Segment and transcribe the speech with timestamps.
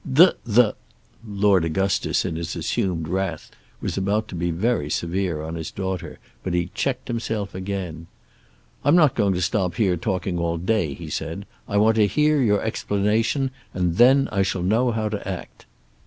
[0.11, 0.73] "D the!"
[1.43, 3.51] Lord Augustus in his assumed wrath
[3.81, 8.07] was about to be very severe on his daughter, but he checked himself again.
[8.83, 11.45] "I'm not going to stop here talking all day," he said.
[11.67, 15.67] "I want to hear your explanation and then I shall know how to act."